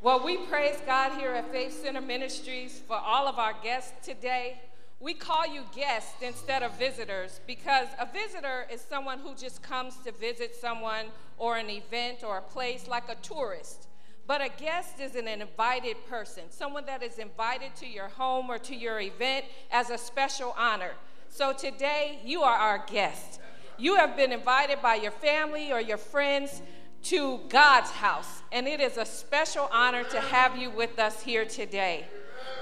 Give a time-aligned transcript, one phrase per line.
[0.00, 4.60] Well, we praise God here at Faith Center Ministries for all of our guests today.
[5.00, 9.96] We call you guests instead of visitors because a visitor is someone who just comes
[10.04, 11.06] to visit someone
[11.36, 13.88] or an event or a place like a tourist.
[14.28, 18.58] But a guest is an invited person, someone that is invited to your home or
[18.58, 20.92] to your event as a special honor.
[21.28, 23.40] So today, you are our guest.
[23.76, 26.62] You have been invited by your family or your friends
[27.04, 31.44] to God's house, and it is a special honor to have you with us here
[31.44, 32.06] today.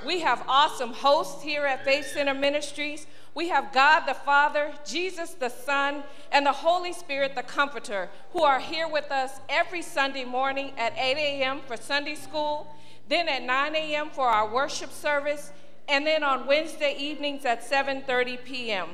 [0.04, 3.06] We have awesome hosts here at Faith Center Ministries.
[3.34, 8.42] We have God the Father, Jesus the Son, and the Holy Spirit the Comforter, who
[8.42, 11.60] are here with us every Sunday morning at 8 a.m.
[11.66, 12.74] for Sunday school,
[13.08, 14.10] then at 9 a.m.
[14.10, 15.52] for our worship service,
[15.88, 18.88] and then on Wednesday evenings at 7:30 p.m.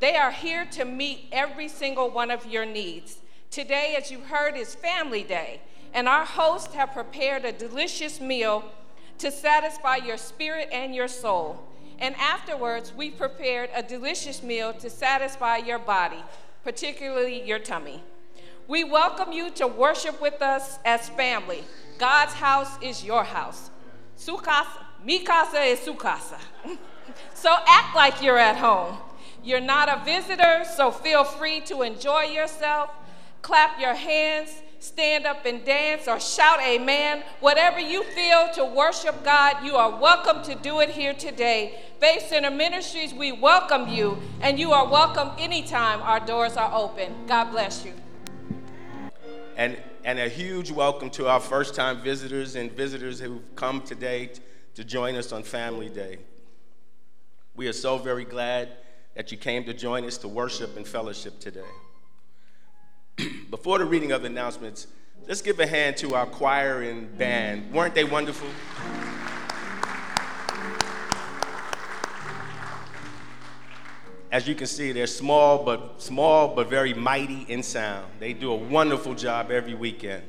[0.00, 3.18] They are here to meet every single one of your needs.
[3.50, 5.60] Today, as you heard, is Family Day,
[5.92, 8.64] and our hosts have prepared a delicious meal
[9.18, 11.58] to satisfy your spirit and your soul.
[11.98, 16.22] And afterwards, we prepared a delicious meal to satisfy your body,
[16.62, 18.04] particularly your tummy.
[18.68, 21.64] We welcome you to worship with us as family.
[21.98, 23.70] God's house is your house.
[24.14, 26.38] Su casa, mi casa is su casa.
[27.34, 28.96] so act like you're at home.
[29.42, 32.90] You're not a visitor, so feel free to enjoy yourself
[33.42, 37.22] clap your hands, stand up and dance, or shout amen.
[37.40, 41.80] Whatever you feel to worship God, you are welcome to do it here today.
[42.00, 47.14] Faith Center Ministries, we welcome you, and you are welcome anytime our doors are open.
[47.26, 47.92] God bless you.
[49.56, 54.30] And, and a huge welcome to our first time visitors and visitors who've come today
[54.74, 56.18] to join us on Family Day.
[57.54, 58.70] We are so very glad
[59.14, 61.60] that you came to join us to worship and fellowship today.
[63.50, 64.86] Before the reading of the announcements,
[65.26, 67.72] let's give a hand to our choir and band.
[67.72, 68.48] Weren't they wonderful?
[74.32, 78.06] As you can see, they're small but small but very mighty in sound.
[78.20, 80.22] They do a wonderful job every weekend.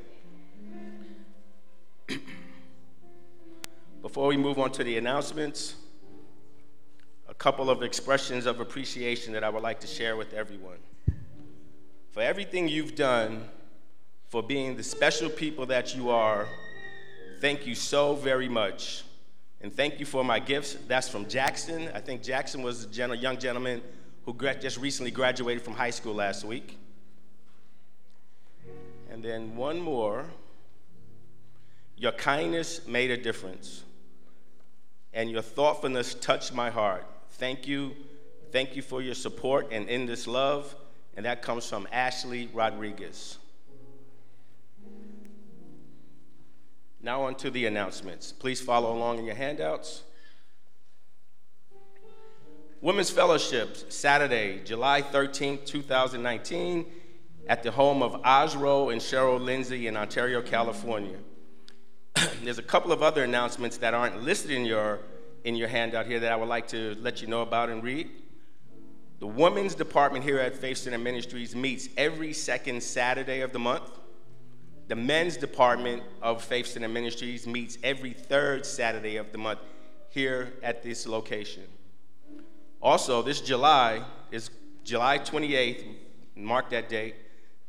[4.01, 5.75] Before we move on to the announcements,
[7.29, 10.77] a couple of expressions of appreciation that I would like to share with everyone
[12.11, 13.47] for everything you've done,
[14.27, 16.47] for being the special people that you are.
[17.39, 19.03] Thank you so very much.
[19.61, 20.75] And thank you for my gifts.
[20.87, 21.89] That's from Jackson.
[21.93, 23.81] I think Jackson was a young gentleman
[24.25, 26.77] who just recently graduated from high school last week.
[29.09, 30.25] And then one more.
[31.97, 33.83] Your kindness made a difference,
[35.13, 37.05] and your thoughtfulness touched my heart.
[37.33, 37.95] Thank you.
[38.51, 40.75] Thank you for your support and in this love
[41.15, 43.37] and that comes from Ashley Rodriguez.
[47.03, 48.31] Now, on to the announcements.
[48.31, 50.03] Please follow along in your handouts.
[52.79, 56.85] Women's Fellowship, Saturday, July 13th, 2019,
[57.47, 61.17] at the home of Osro and Cheryl Lindsay in Ontario, California.
[62.43, 64.99] There's a couple of other announcements that aren't listed in your,
[65.43, 68.09] in your handout here that I would like to let you know about and read.
[69.21, 73.87] The women's department here at Faith Center Ministries meets every second Saturday of the month.
[74.87, 79.59] The men's department of Faith Center Ministries meets every third Saturday of the month
[80.09, 81.61] here at this location.
[82.81, 84.49] Also, this July is
[84.83, 85.85] July 28th,
[86.35, 87.13] mark that date.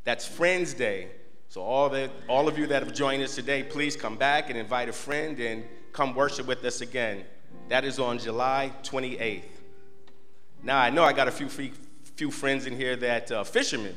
[0.05, 1.09] That's Friends Day.
[1.51, 4.59] So all that all of you that have joined us today, please come back and
[4.59, 7.25] invite a friend and come worship with us again.
[7.69, 9.52] That is on July 28th.
[10.65, 11.49] Now, I know I got a few,
[12.15, 13.97] few friends in here that uh, fishermen.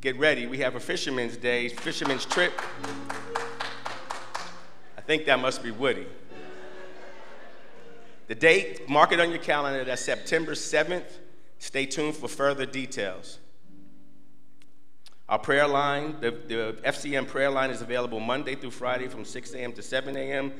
[0.00, 2.52] Get ready, we have a fisherman's day, fisherman's trip.
[4.96, 6.06] I think that must be Woody.
[8.28, 11.04] The date, mark it on your calendar, that's September 7th.
[11.58, 13.38] Stay tuned for further details.
[15.28, 19.52] Our prayer line, the, the FCM prayer line is available Monday through Friday from 6
[19.52, 19.72] a.m.
[19.74, 20.52] to 7 a.m.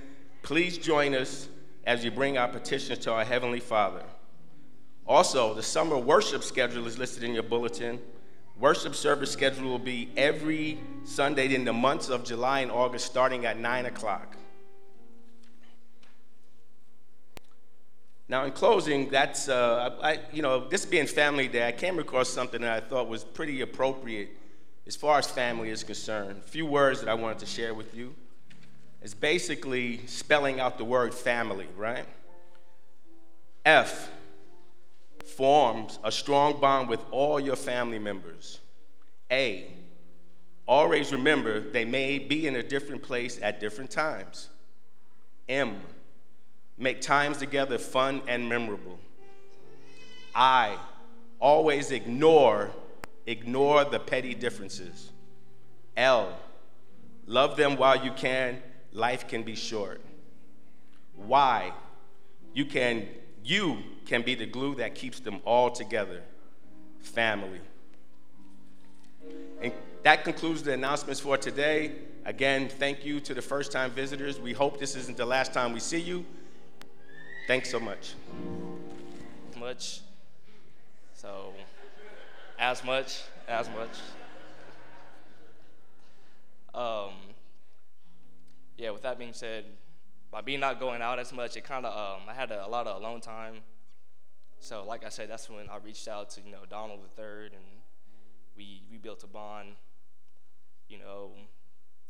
[0.42, 1.48] Please join us
[1.84, 4.02] as we bring our petitions to our Heavenly Father.
[5.06, 8.00] Also, the summer worship schedule is listed in your bulletin.
[8.58, 13.44] Worship service schedule will be every Sunday in the months of July and August, starting
[13.44, 14.36] at 9 o'clock.
[18.28, 22.28] Now, in closing, that's, uh, I, you know, this being Family Day, I came across
[22.28, 24.30] something that I thought was pretty appropriate
[24.86, 26.38] as far as family is concerned.
[26.38, 28.14] A few words that I wanted to share with you.
[29.02, 32.06] It's basically spelling out the word family, right?
[33.66, 34.10] F
[35.32, 38.60] forms a strong bond with all your family members.
[39.30, 39.66] A,
[40.66, 44.48] Always remember they may be in a different place at different times.
[45.48, 45.80] M,
[46.78, 48.98] make times together fun and memorable.
[50.34, 50.78] I,
[51.40, 52.70] always ignore,
[53.26, 55.10] ignore the petty differences.
[55.96, 56.32] L,
[57.26, 58.62] love them while you can,
[58.92, 60.00] life can be short.
[61.16, 61.72] Y,
[62.54, 63.08] you can,
[63.44, 66.22] you can be the glue that keeps them all together.
[67.00, 67.60] Family.
[69.60, 69.72] And
[70.02, 71.92] that concludes the announcements for today.
[72.24, 74.38] Again, thank you to the first time visitors.
[74.38, 76.24] We hope this isn't the last time we see you.
[77.46, 78.14] Thanks so much.
[79.58, 80.00] Much.
[81.14, 81.52] So,
[82.58, 83.90] as much, as much.
[86.74, 87.12] Um,
[88.76, 89.64] yeah, with that being said,
[90.32, 92.68] by me not going out as much, it kind of, um, I had a, a,
[92.68, 93.56] lot of alone time.
[94.60, 97.64] So, like I said, that's when I reached out to, you know, Donald III, and
[98.56, 99.72] we, we built a bond.
[100.88, 101.32] You know,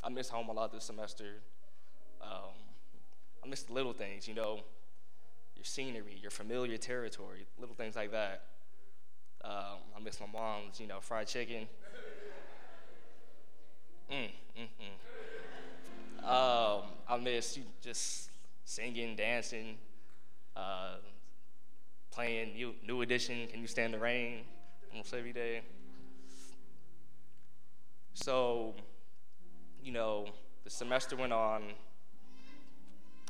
[0.04, 1.42] I miss home a lot this semester.
[2.22, 2.54] Um,
[3.44, 4.60] I miss the little things, you know,
[5.56, 8.44] your scenery, your familiar territory, little things like that.
[9.44, 11.66] Um, I miss my mom's, you know, fried chicken.
[14.08, 15.31] Mm, mm, mm.
[16.24, 18.30] Um, I miss just
[18.64, 19.76] singing, dancing,
[20.54, 20.94] uh,
[22.12, 23.48] playing new, new edition.
[23.48, 24.42] Can you stand the rain?
[24.92, 25.62] Almost every day.
[28.14, 28.74] So,
[29.82, 30.26] you know,
[30.62, 31.62] the semester went on.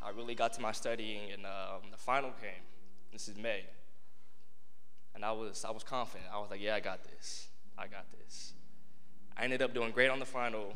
[0.05, 2.63] I really got to my studying, and um, the final came.
[3.13, 3.65] This is May,
[5.15, 6.29] and I was I was confident.
[6.33, 7.49] I was like, yeah, I got this.
[7.79, 8.53] I got this.
[9.37, 10.75] I ended up doing great on the final.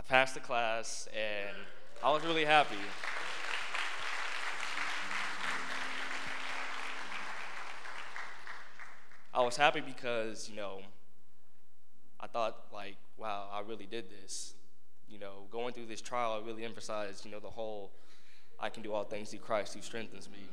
[0.00, 1.54] I passed the class, and
[2.02, 2.74] I was really happy.
[9.34, 10.80] I was happy because, you know,
[12.18, 14.54] I thought like, wow, I really did this.
[15.06, 17.90] You know, going through this trial, I really emphasized, you know, the whole
[18.58, 20.48] I can do all things through Christ who strengthens me.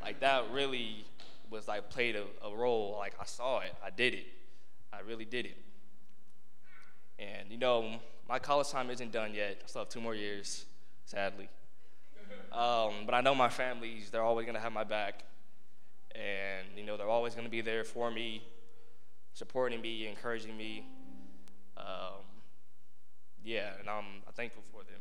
[0.00, 1.04] Like that really
[1.50, 2.94] was like played a, a role.
[2.96, 4.26] Like I saw it, I did it,
[4.92, 5.58] I really did it.
[7.18, 7.98] And you know,
[8.28, 9.58] my college time isn't done yet.
[9.62, 10.64] I still have two more years,
[11.04, 11.48] sadly.
[12.52, 15.24] Um, but I know my families, they're always gonna have my back.
[16.14, 18.42] And you know, they're always gonna be there for me,
[19.32, 20.86] supporting me, encouraging me.
[21.76, 22.22] Um,
[23.42, 24.04] yeah, and I'm,
[24.34, 25.00] thankful for them.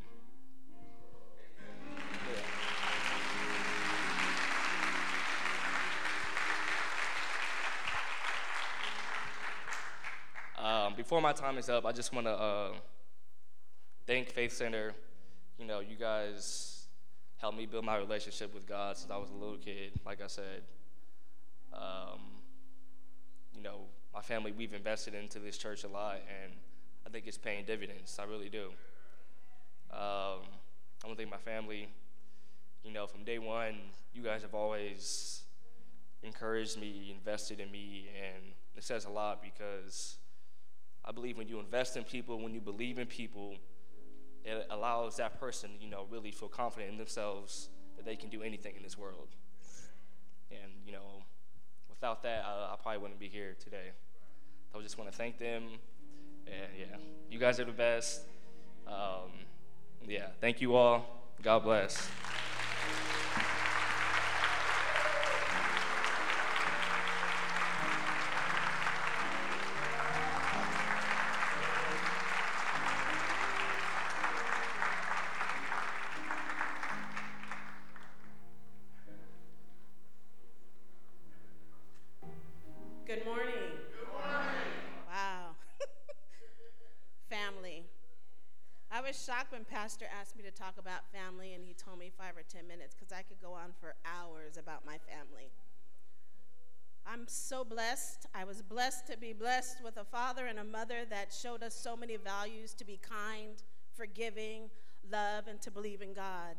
[10.63, 12.71] Um, before my time is up, I just want to uh,
[14.05, 14.93] thank Faith Center.
[15.57, 16.87] You know, you guys
[17.37, 20.27] helped me build my relationship with God since I was a little kid, like I
[20.27, 20.63] said.
[21.73, 22.19] Um,
[23.55, 23.81] you know,
[24.13, 26.53] my family, we've invested into this church a lot, and
[27.05, 28.17] I think it's paying dividends.
[28.19, 28.69] I really do.
[29.91, 30.41] Um,
[31.03, 31.89] I want to thank my family.
[32.83, 33.75] You know, from day one,
[34.13, 35.43] you guys have always
[36.23, 38.43] encouraged me, invested in me, and
[38.75, 40.17] it says a lot because
[41.05, 43.55] I believe when you invest in people, when you believe in people,
[44.45, 48.41] it allows that person, you know, really feel confident in themselves that they can do
[48.41, 49.29] anything in this world.
[50.51, 51.23] And, you know,
[51.89, 53.91] without that, I, I probably wouldn't be here today.
[54.71, 55.63] So I just want to thank them.
[56.45, 56.97] And yeah,
[57.29, 58.21] you guys are the best.
[58.87, 59.31] Um,
[60.05, 61.05] yeah, thank you all.
[61.41, 62.09] God bless.
[89.27, 92.67] When Pastor asked me to talk about family, and he told me five or 10
[92.67, 95.49] minutes because I could go on for hours about my family.
[97.07, 98.27] I'm so blessed.
[98.35, 101.73] I was blessed to be blessed with a father and a mother that showed us
[101.73, 103.63] so many values to be kind,
[103.95, 104.69] forgiving,
[105.09, 106.55] love, and to believe in God.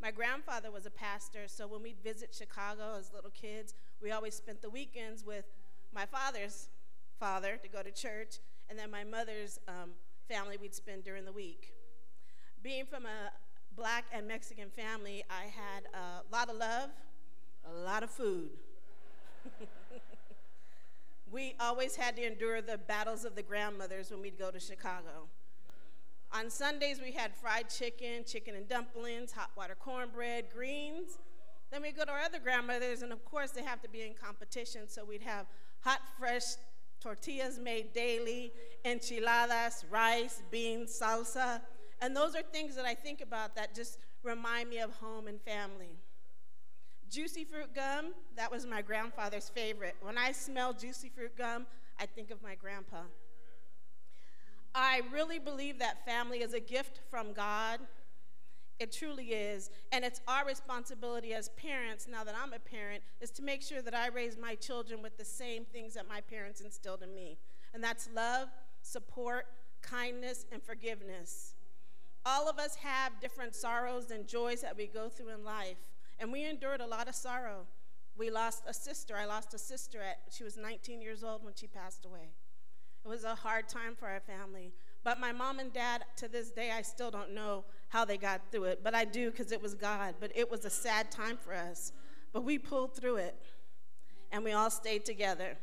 [0.00, 4.34] My grandfather was a pastor, so when we'd visit Chicago as little kids, we always
[4.34, 5.46] spent the weekends with
[5.92, 6.68] my father's
[7.18, 8.38] father to go to church,
[8.70, 9.90] and then my mother's um,
[10.28, 11.74] family we'd spend during the week
[12.64, 13.30] being from a
[13.76, 16.88] black and Mexican family, I had a lot of love,
[17.70, 18.48] a lot of food.
[21.30, 25.28] we always had to endure the battles of the grandmothers when we'd go to Chicago.
[26.32, 31.18] On Sundays, we had fried chicken, chicken and dumplings, hot water cornbread, greens.
[31.70, 34.14] Then we'd go to our other grandmothers, and of course, they have to be in
[34.14, 35.44] competition, so we'd have
[35.80, 36.54] hot, fresh
[37.04, 38.50] tortillas made daily,
[38.84, 41.60] enchiladas, rice, beans, salsa.
[42.00, 45.38] And those are things that I think about that just remind me of home and
[45.42, 45.98] family.
[47.10, 49.96] Juicy fruit gum, that was my grandfather's favorite.
[50.00, 51.66] When I smell juicy fruit gum,
[52.00, 53.02] I think of my grandpa.
[54.74, 57.80] I really believe that family is a gift from God.
[58.80, 59.70] It truly is.
[59.92, 63.82] And it's our responsibility as parents, now that I'm a parent, is to make sure
[63.82, 67.38] that I raise my children with the same things that my parents instilled in me.
[67.72, 68.48] And that's love,
[68.82, 69.46] support,
[69.82, 71.54] kindness, and forgiveness.
[72.26, 75.76] All of us have different sorrows and joys that we go through in life.
[76.18, 77.66] And we endured a lot of sorrow.
[78.16, 79.16] We lost a sister.
[79.16, 82.30] I lost a sister at she was 19 years old when she passed away.
[83.04, 84.72] It was a hard time for our family.
[85.02, 88.40] But my mom and dad, to this day, I still don't know how they got
[88.50, 90.16] through it, but I do because it was God.
[90.20, 91.92] But it was a sad time for us.
[92.32, 93.36] But we pulled through it,
[94.32, 95.56] and we all stayed together.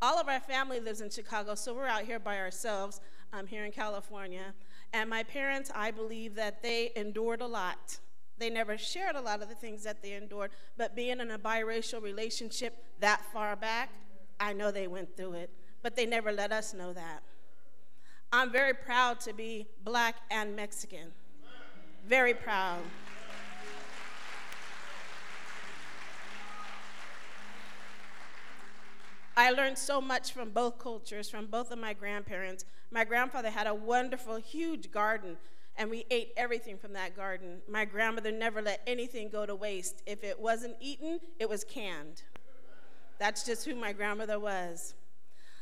[0.00, 3.00] All of our family lives in Chicago, so we're out here by ourselves
[3.32, 4.54] um, here in California.
[4.92, 7.98] And my parents, I believe that they endured a lot.
[8.38, 11.38] They never shared a lot of the things that they endured, but being in a
[11.38, 13.90] biracial relationship that far back,
[14.38, 15.50] I know they went through it
[15.86, 17.22] but they never let us know that.
[18.32, 21.12] I'm very proud to be black and Mexican.
[22.06, 22.82] Very proud.
[29.36, 32.64] I learned so much from both cultures, from both of my grandparents.
[32.92, 35.36] My grandfather had a wonderful, huge garden,
[35.76, 37.58] and we ate everything from that garden.
[37.68, 40.02] My grandmother never let anything go to waste.
[40.06, 42.22] If it wasn't eaten, it was canned.
[43.18, 44.94] That's just who my grandmother was.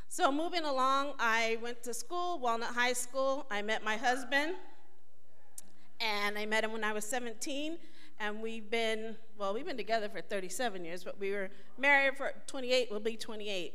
[0.09, 3.47] So, moving along, I went to school, Walnut High School.
[3.51, 4.55] I met my husband,
[6.01, 7.79] and I met him when I was 17.
[8.21, 12.33] And we've been, well, we've been together for 37 years, but we were married for
[12.47, 13.75] 28, we'll be 28.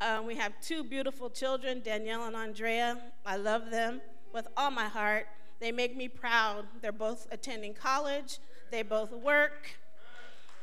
[0.00, 2.98] Um, we have two beautiful children, Danielle and Andrea.
[3.26, 4.00] I love them
[4.32, 5.26] with all my heart.
[5.60, 6.66] They make me proud.
[6.82, 8.38] They're both attending college,
[8.70, 9.76] they both work,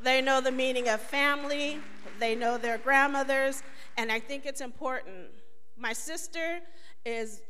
[0.01, 1.79] they know the meaning of family,
[2.19, 3.63] they know their grandmothers,
[3.97, 5.29] and I think it's important.
[5.77, 6.59] My sister
[7.05, 7.41] is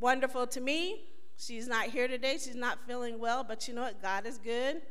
[0.00, 1.02] wonderful to me.
[1.36, 2.38] She's not here today.
[2.40, 4.00] She's not feeling well, but you know what?
[4.00, 4.82] God is good,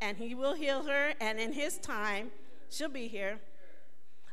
[0.00, 2.30] and He will heal her, and in His time,
[2.68, 3.38] she'll be here.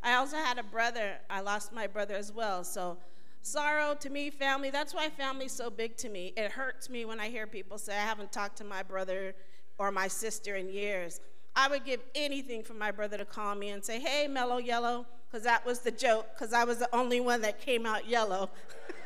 [0.03, 1.17] I also had a brother.
[1.29, 2.63] I lost my brother as well.
[2.63, 2.97] So,
[3.41, 6.33] sorrow to me, family, that's why family's so big to me.
[6.35, 9.35] It hurts me when I hear people say, I haven't talked to my brother
[9.77, 11.21] or my sister in years.
[11.55, 15.05] I would give anything for my brother to call me and say, Hey, Mellow Yellow,
[15.27, 18.49] because that was the joke, because I was the only one that came out yellow.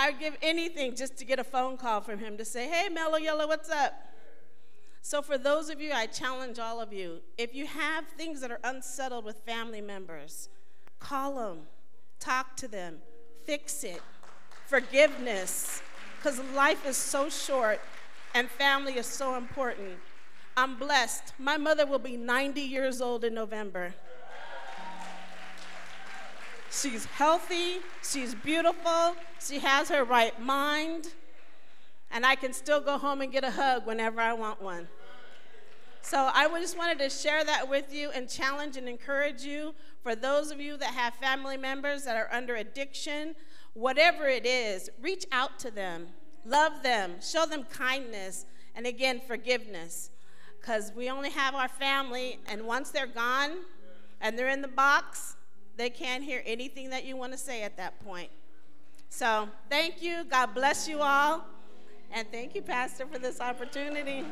[0.00, 3.18] I'd give anything just to get a phone call from him to say, Hey, Mellow
[3.18, 3.92] Yellow, what's up?
[5.02, 8.50] So, for those of you, I challenge all of you if you have things that
[8.50, 10.48] are unsettled with family members,
[11.00, 11.58] call them,
[12.18, 12.96] talk to them,
[13.44, 14.00] fix it.
[14.66, 15.82] Forgiveness,
[16.16, 17.80] because life is so short
[18.34, 19.98] and family is so important.
[20.56, 21.34] I'm blessed.
[21.38, 23.94] My mother will be 90 years old in November.
[26.70, 31.08] She's healthy, she's beautiful, she has her right mind,
[32.12, 34.86] and I can still go home and get a hug whenever I want one.
[36.02, 40.14] So I just wanted to share that with you and challenge and encourage you for
[40.14, 43.34] those of you that have family members that are under addiction,
[43.74, 46.06] whatever it is, reach out to them,
[46.46, 50.10] love them, show them kindness, and again, forgiveness
[50.60, 53.58] because we only have our family, and once they're gone
[54.20, 55.36] and they're in the box,
[55.80, 58.28] they can't hear anything that you want to say at that point.
[59.08, 60.24] So, thank you.
[60.24, 61.46] God bless you all.
[62.12, 64.26] And thank you, Pastor, for this opportunity.